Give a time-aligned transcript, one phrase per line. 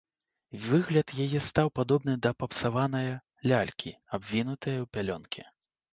[0.61, 3.13] Выгляд яе стаў падобны да папсаванае
[3.53, 5.41] лялькі, абвінутае ў пялёнкі.